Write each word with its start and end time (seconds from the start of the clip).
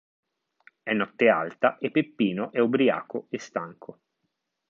È 0.81 0.93
notte 0.93 1.29
alta 1.29 1.77
e 1.77 1.91
Peppino 1.91 2.51
è 2.51 2.57
ubriaco 2.57 3.27
e 3.29 3.37
stanco. 3.37 3.99